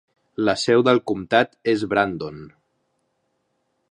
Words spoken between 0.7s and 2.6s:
del comtat és Brandon.